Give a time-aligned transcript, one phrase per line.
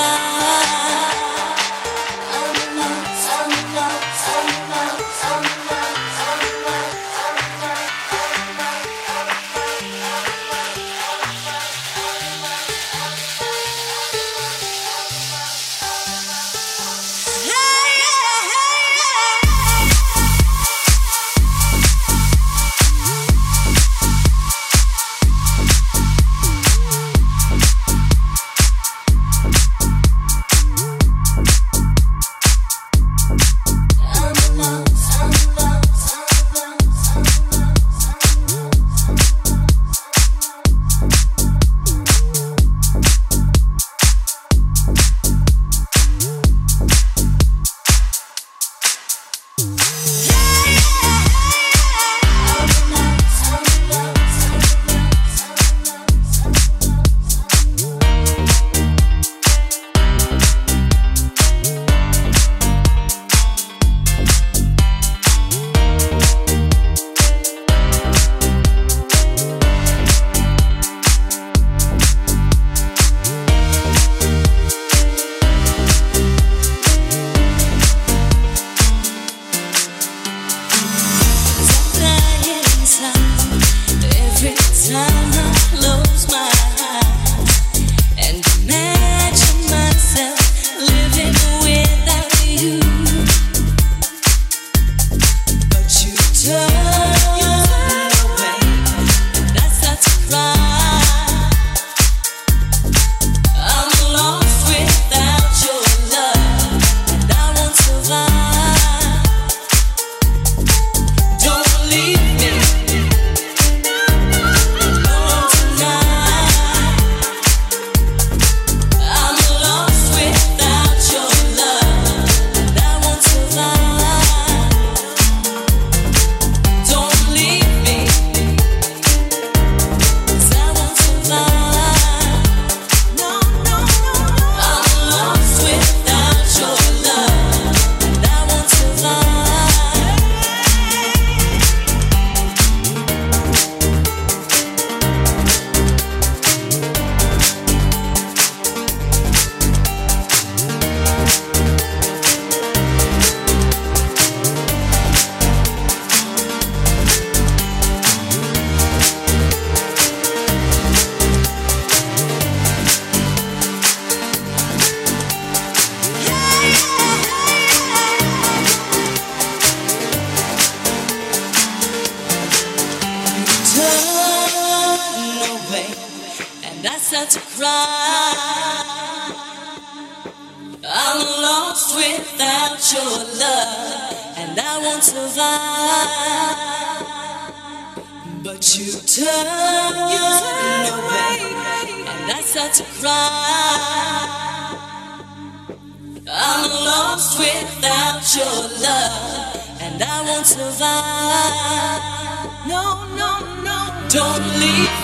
[0.00, 1.09] far.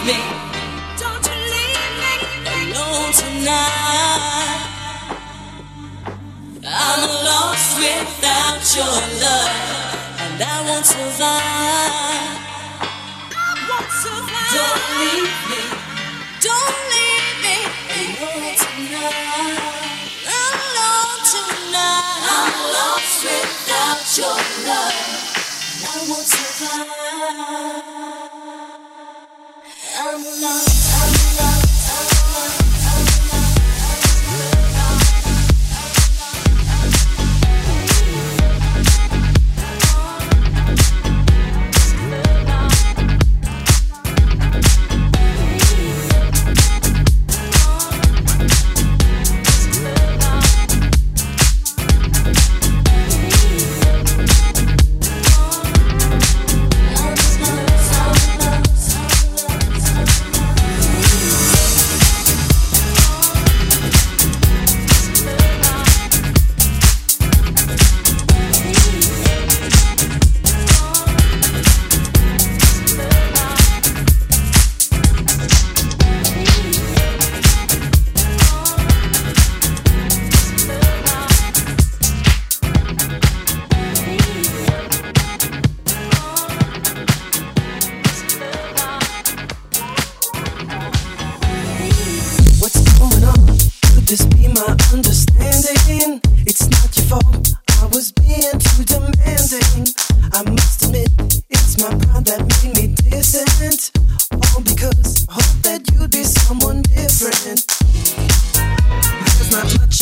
[0.07, 2.15] Don't leave me
[2.47, 4.63] alone tonight.
[6.65, 9.51] I'm lost without your love,
[10.23, 12.39] and I won't survive.
[14.55, 15.63] Don't leave me.
[16.39, 17.57] Don't leave me
[17.99, 19.59] alone tonight.
[20.39, 22.31] Alone tonight.
[22.31, 24.39] I'm lost without your
[24.71, 24.95] love,
[25.75, 28.36] and I won't survive.
[29.99, 31.17] I'm not.
[31.23, 31.26] I'm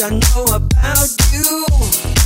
[0.04, 2.23] I know about you.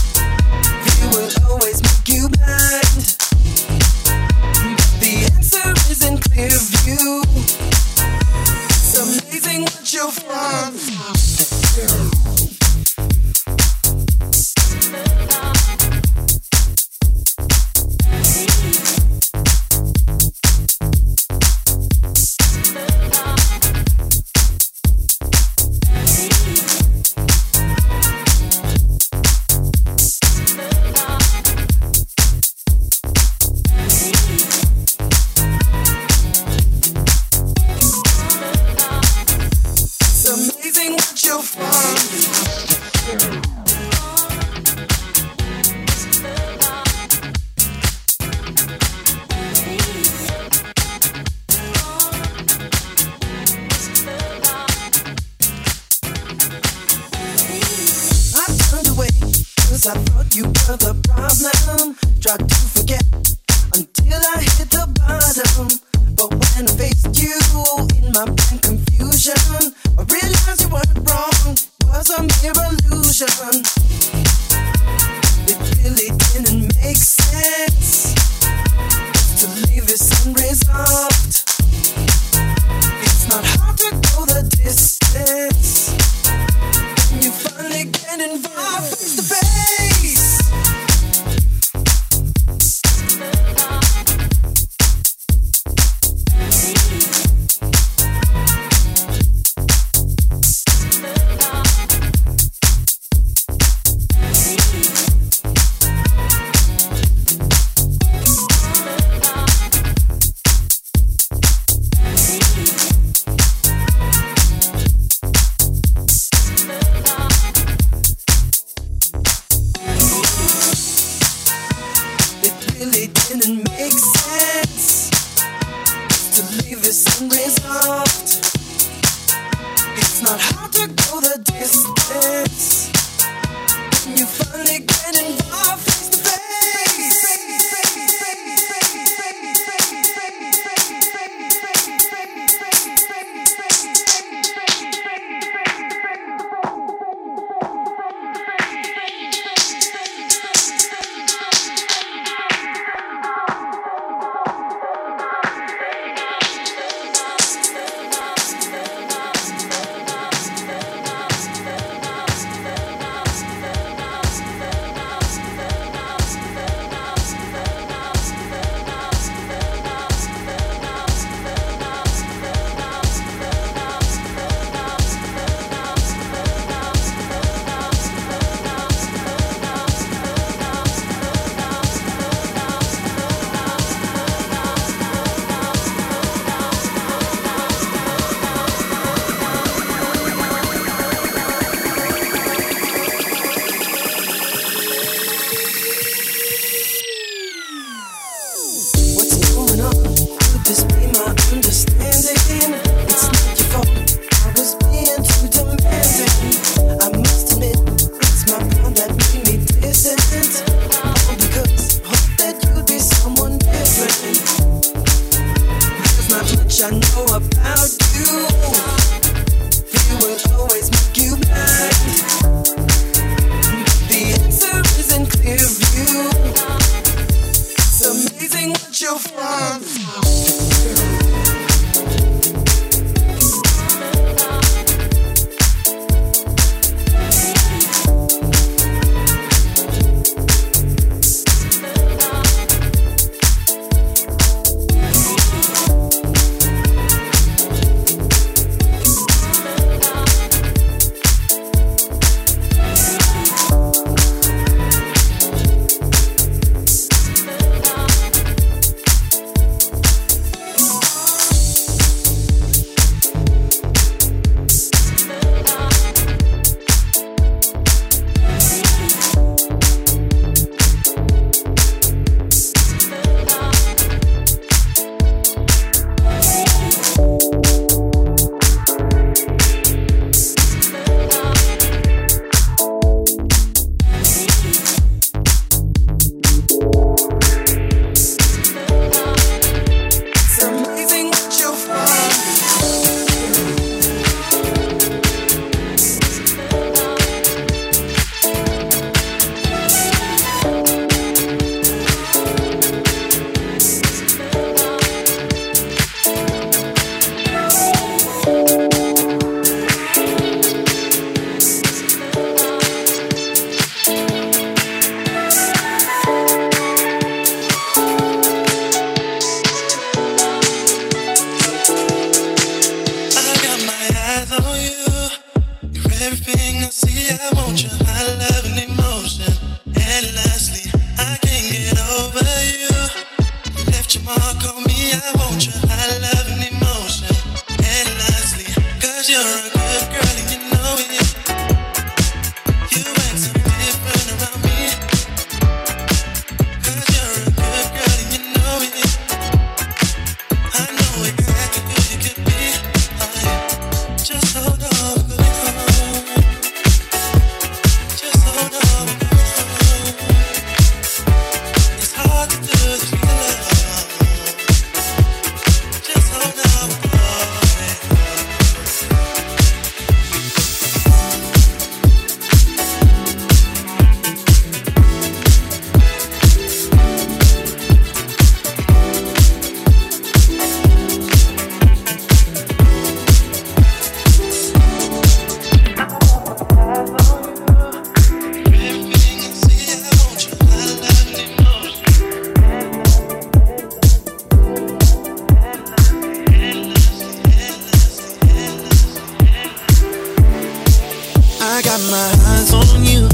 [401.79, 403.31] I got my eyes on you.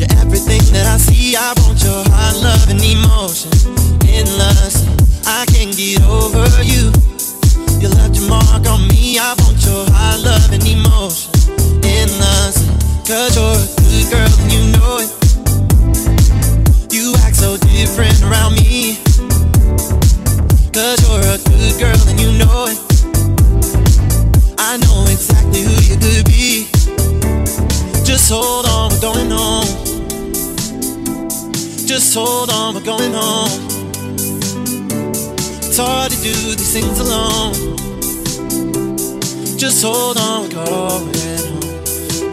[0.00, 1.36] You're everything that I see.
[1.36, 3.52] I want your hot love and emotion
[4.08, 4.80] endless.
[5.28, 6.88] I can't get over you.
[7.76, 9.18] You left your mark on me.
[9.20, 11.28] I want your hot love and emotion
[11.84, 12.10] and.
[13.04, 15.10] Cause you're a good girl and you know it.
[16.88, 18.96] You act so different around me.
[20.72, 22.80] Cause you're a good girl and you know it.
[24.56, 26.59] I know exactly who you could be.
[28.30, 29.66] Just hold on, we're going home.
[31.84, 33.50] Just hold on, we're going home.
[35.58, 37.54] It's hard to do these things alone.
[39.58, 41.10] Just hold on, we're going home.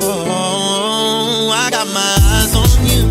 [0.03, 3.09] Oh, I got my eyes on you.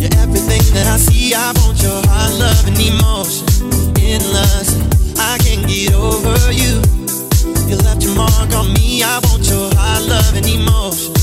[0.00, 1.34] You're everything that I see.
[1.34, 3.44] I want your heart, love, and emotion.
[4.00, 6.80] In lust, I can't get over you.
[7.68, 9.02] You left your mark on me.
[9.02, 11.19] I want your heart, love, and emotion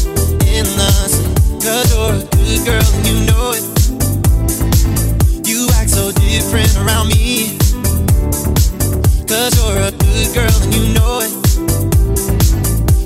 [0.57, 1.13] in us.
[1.61, 3.63] Cause you're a good girl and you know it.
[5.47, 7.57] You act so different around me.
[9.29, 11.31] Cause you're a good girl and you know it.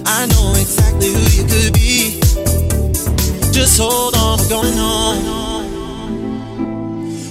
[0.06, 2.22] I know exactly who you could be.
[3.52, 5.24] Just hold on, we're going home.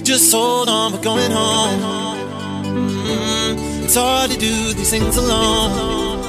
[0.03, 1.79] Just hold on, we're going home.
[2.65, 3.83] Mm-hmm.
[3.85, 6.21] It's hard to do these things alone.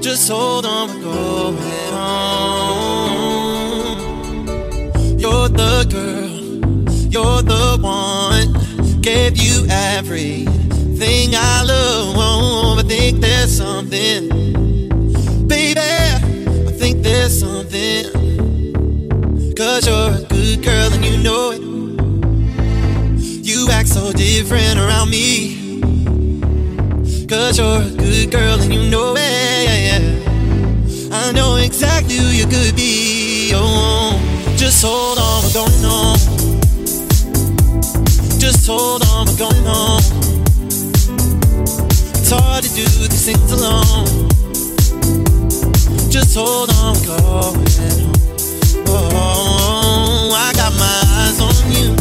[0.00, 1.56] Just hold on, we're going
[1.92, 2.37] home.
[5.48, 6.28] You're the girl,
[7.08, 9.00] you're the one.
[9.00, 12.14] Gave you everything I love.
[12.18, 14.28] Oh, I think there's something,
[15.48, 15.80] baby.
[15.80, 18.04] I think there's something.
[19.56, 21.62] Cause you're a good girl and you know it.
[23.42, 25.80] You act so different around me.
[27.26, 30.28] Cause you're a good girl and you know it.
[31.10, 33.52] I know exactly who you could be.
[33.54, 36.18] Oh just hold on, we're going on.
[38.40, 40.02] Just hold on, we're going on.
[42.18, 44.28] It's hard to do these things alone.
[46.10, 47.68] Just hold on, we're going on.
[48.88, 51.94] Oh, I got my eyes on you.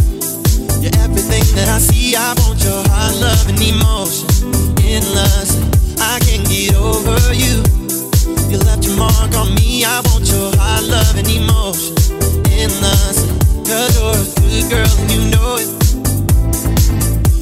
[0.81, 2.15] You're everything that I see.
[2.15, 4.49] I want your heart, love, and emotion.
[4.81, 5.53] Endless,
[6.01, 7.61] I can't get over you.
[8.49, 9.85] You left your mark on me.
[9.85, 11.96] I want your heart, love, and emotion.
[12.67, 13.23] Endless,
[13.63, 15.69] cause you're a good girl and you know it.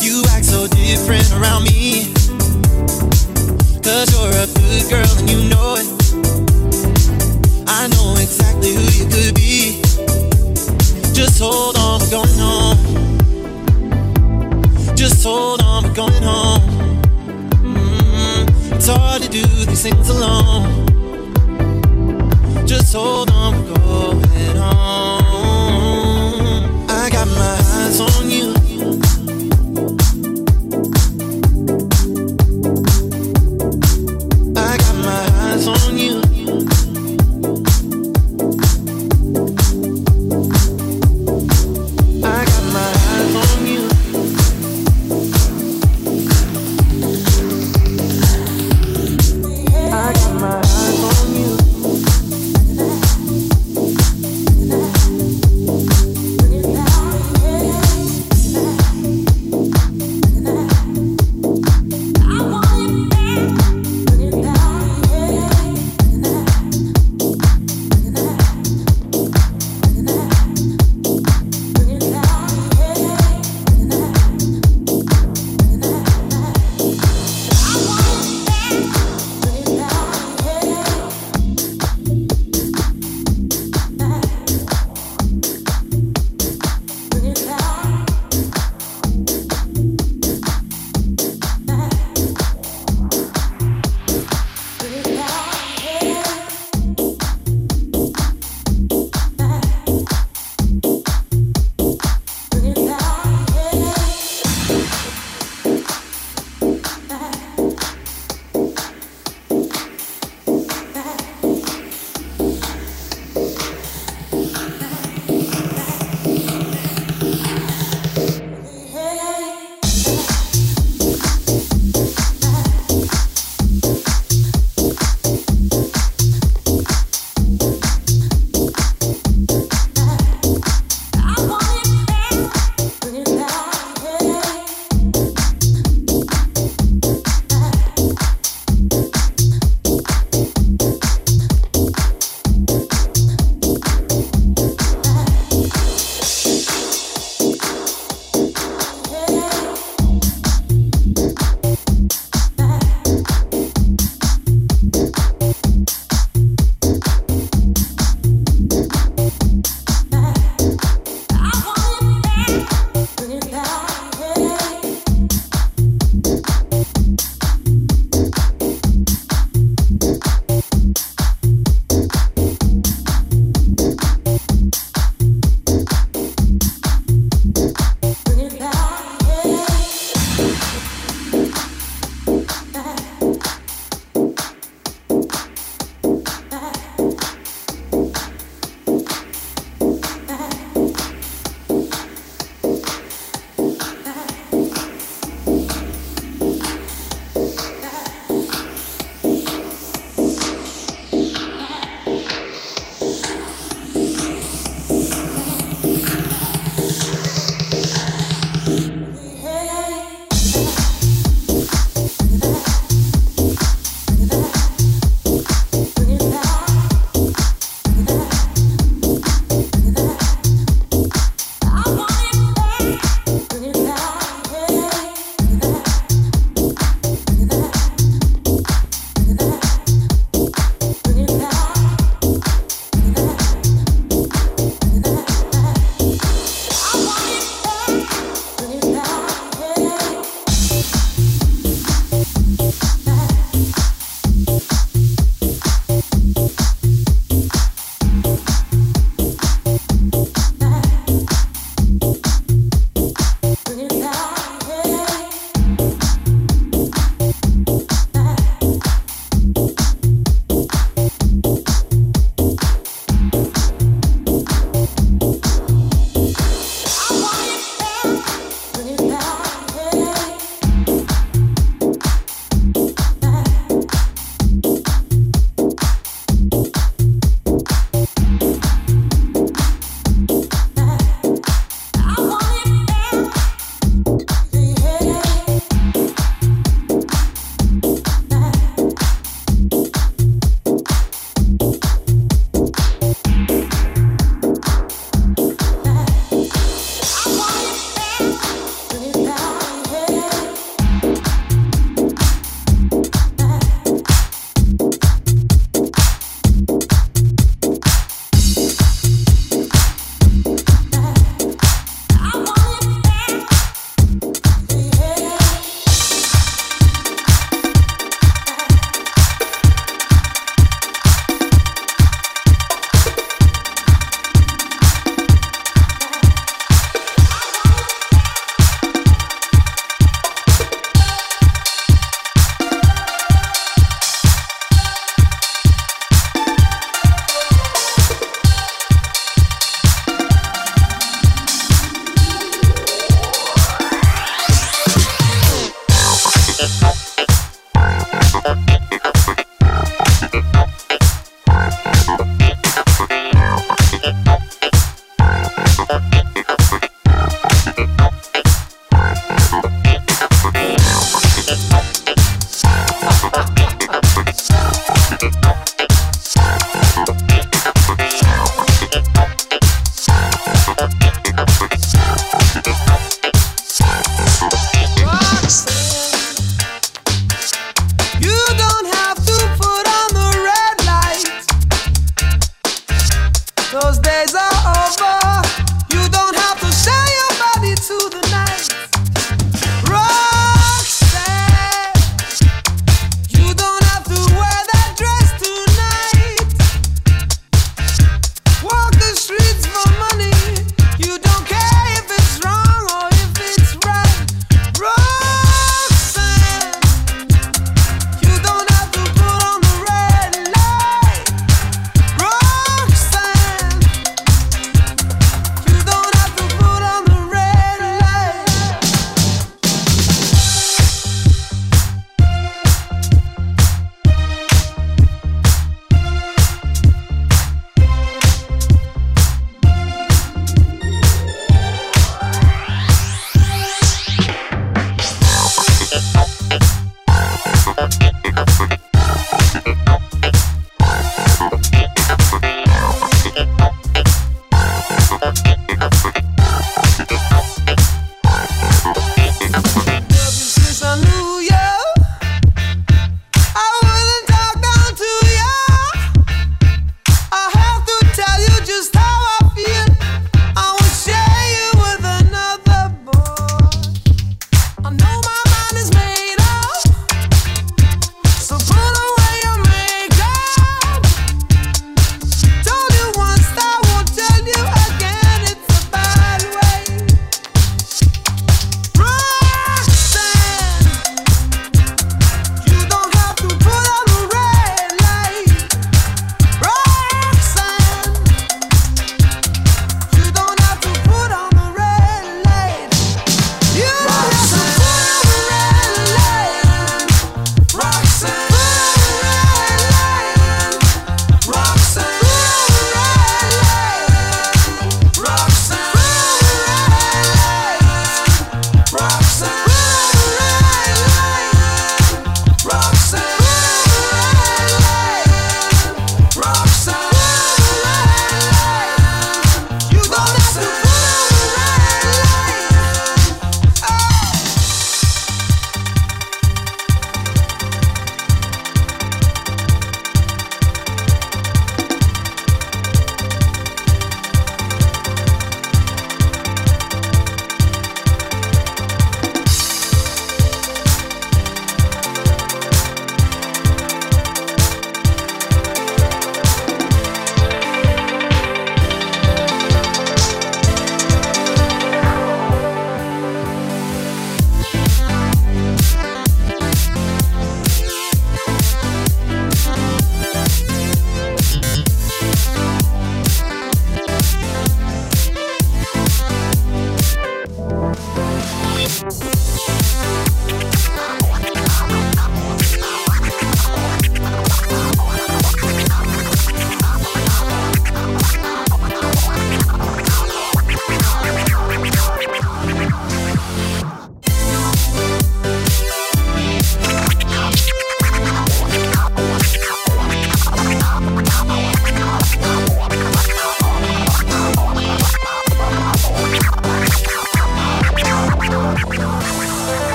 [0.00, 2.14] You act so different around me.
[3.82, 5.88] Cause you're a good girl and you know it.
[7.66, 9.82] I know exactly who you could be.
[11.12, 12.78] Just hold on, we're going home.
[14.94, 16.62] Just hold on, we're going home.
[17.64, 18.46] Mm,
[18.76, 20.86] it's hard to do these things alone.
[22.68, 24.77] Just hold on, we're going home.